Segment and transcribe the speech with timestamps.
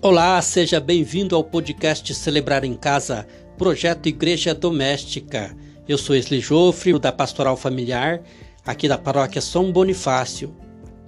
[0.00, 3.26] Olá, seja bem-vindo ao podcast Celebrar em Casa,
[3.58, 5.56] projeto Igreja Doméstica.
[5.88, 8.22] Eu sou Esli Jofre, da Pastoral Familiar,
[8.64, 10.54] aqui da paróquia São Bonifácio.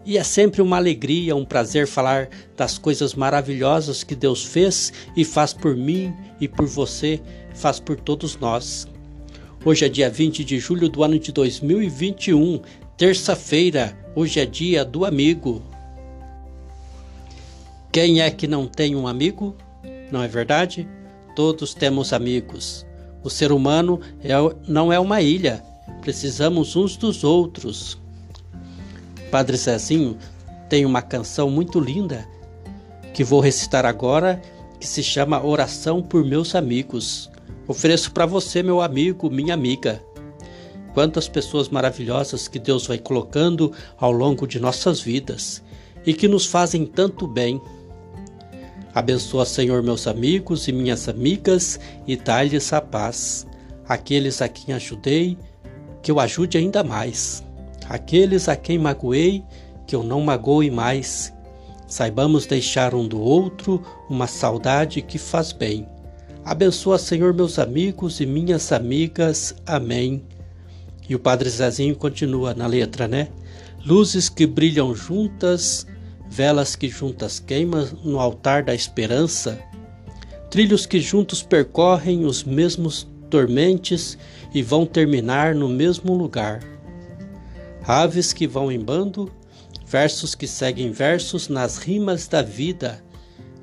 [0.05, 5.25] E é sempre uma alegria, um prazer falar das coisas maravilhosas que Deus fez e
[5.25, 7.21] faz por mim e por você,
[7.55, 8.89] faz por todos nós.
[9.65, 12.61] Hoje é dia 20 de julho do ano de 2021,
[12.97, 13.97] terça-feira.
[14.17, 15.70] Hoje é dia do amigo.
[17.93, 19.57] Quem é que não tem um amigo?
[20.13, 20.89] Não é verdade?
[21.35, 22.87] Todos temos amigos.
[23.23, 24.31] O ser humano é,
[24.69, 25.63] não é uma ilha.
[26.01, 27.99] Precisamos uns dos outros.
[29.31, 30.17] Padre Zezinho
[30.69, 32.27] tem uma canção muito linda
[33.13, 34.41] que vou recitar agora,
[34.79, 37.29] que se chama Oração por Meus Amigos.
[37.67, 40.01] Ofereço para você, meu amigo, minha amiga.
[40.95, 45.63] Quantas pessoas maravilhosas que Deus vai colocando ao longo de nossas vidas
[46.07, 47.61] e que nos fazem tanto bem.
[48.93, 53.47] Abençoa, Senhor, meus amigos e minhas amigas e dá-lhes a paz.
[53.89, 55.39] Aqueles a quem ajudei,
[56.03, 57.45] que eu ajude ainda mais.
[57.89, 59.45] Aqueles a quem magoei,
[59.87, 61.33] que eu não magoe mais.
[61.87, 65.87] Saibamos deixar um do outro uma saudade que faz bem.
[66.45, 69.55] Abençoa, Senhor, meus amigos e minhas amigas.
[69.67, 70.25] Amém.
[71.09, 73.29] E o Padre Zezinho continua na letra, né?
[73.85, 75.87] Luzes que brilham juntas
[76.31, 79.59] velas que juntas queimam no altar da esperança,
[80.49, 84.17] trilhos que juntos percorrem os mesmos tormentes
[84.55, 86.61] e vão terminar no mesmo lugar.
[87.83, 89.29] Aves que vão em bando,
[89.85, 93.03] versos que seguem versos nas rimas da vida,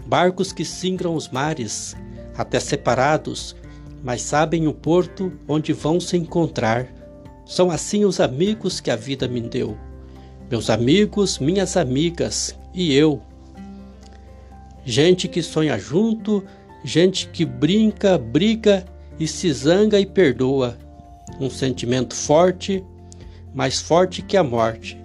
[0.06, 1.95] barcos que singram os mares,
[2.36, 3.56] até separados,
[4.04, 6.86] mas sabem o porto onde vão se encontrar.
[7.45, 9.87] São assim os amigos que a vida me deu
[10.50, 13.22] meus amigos, minhas amigas e eu.
[14.86, 16.44] Gente que sonha junto,
[16.84, 18.86] gente que brinca, briga
[19.20, 20.77] e se zanga e perdoa.
[21.39, 22.83] Um sentimento forte,
[23.54, 24.98] mais forte que a morte,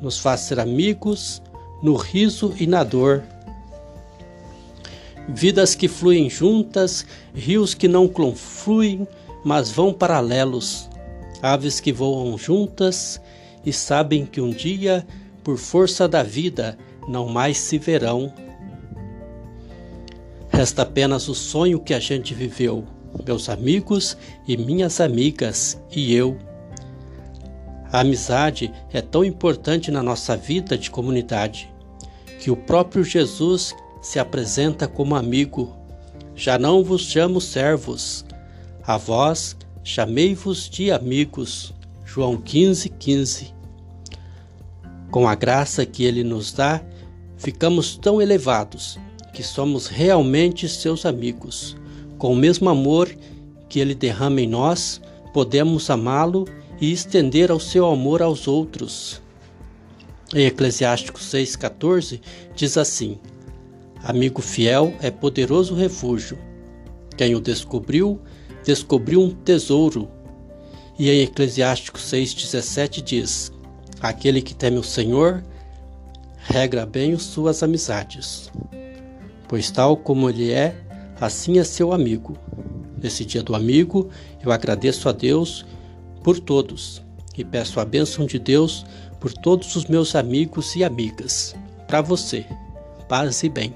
[0.00, 1.42] nos faz ser amigos
[1.82, 3.22] no riso e na dor.
[5.28, 9.08] Vidas que fluem juntas, rios que não confluem,
[9.44, 10.90] mas vão paralelos,
[11.40, 13.20] aves que voam juntas
[13.64, 15.06] e sabem que um dia,
[15.42, 16.78] por força da vida,
[17.08, 18.32] não mais se verão.
[20.48, 22.84] Resta apenas o sonho que a gente viveu,
[23.26, 26.36] meus amigos e minhas amigas e eu.
[27.90, 31.72] A amizade é tão importante na nossa vida de comunidade
[32.40, 35.76] que o próprio Jesus se apresenta como amigo.
[36.34, 38.24] Já não vos chamo servos,
[38.82, 41.72] a vós chamei-vos de amigos.
[42.14, 43.54] João 15, 15.
[45.10, 46.84] Com a graça que Ele nos dá,
[47.38, 48.98] ficamos tão elevados
[49.32, 51.74] que somos realmente seus amigos.
[52.18, 53.08] Com o mesmo amor
[53.66, 55.00] que Ele derrama em nós,
[55.32, 56.46] podemos amá-lo
[56.78, 59.22] e estender o seu amor aos outros.
[60.34, 62.20] Em Eclesiástico 6,14
[62.54, 63.18] diz assim:
[64.04, 66.36] Amigo fiel é poderoso refúgio.
[67.16, 68.20] Quem o descobriu,
[68.62, 70.10] descobriu um tesouro
[70.98, 73.52] e em Eclesiástico 6,17 diz:
[74.00, 75.42] Aquele que teme o Senhor
[76.36, 78.50] regra bem suas amizades,
[79.48, 80.76] pois tal como ele é,
[81.20, 82.36] assim é seu amigo.
[83.02, 84.10] Nesse dia do amigo,
[84.44, 85.66] eu agradeço a Deus
[86.22, 87.02] por todos
[87.36, 88.84] e peço a bênção de Deus
[89.18, 91.54] por todos os meus amigos e amigas.
[91.86, 92.44] Para você,
[93.08, 93.74] paz e bem.